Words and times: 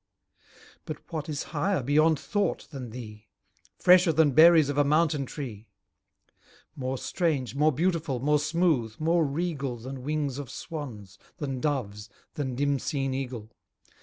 But 0.85 0.97
what 1.13 1.29
is 1.29 1.43
higher 1.53 1.83
beyond 1.83 2.19
thought 2.19 2.67
than 2.71 2.89
thee? 2.89 3.27
Fresher 3.77 4.11
than 4.11 4.31
berries 4.31 4.67
of 4.67 4.79
a 4.79 4.83
mountain 4.83 5.27
tree? 5.27 5.67
More 6.75 6.97
strange, 6.97 7.53
more 7.53 7.71
beautiful, 7.71 8.19
more 8.19 8.39
smooth, 8.39 8.95
more 8.97 9.23
regal, 9.23 9.77
Than 9.77 10.01
wings 10.01 10.39
of 10.39 10.49
swans, 10.49 11.19
than 11.37 11.59
doves, 11.61 12.09
than 12.33 12.55
dim 12.55 12.79
seen 12.79 13.13
eagle? 13.13 13.51